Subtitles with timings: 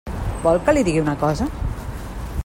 [0.45, 1.49] Vol que li digui una cosa?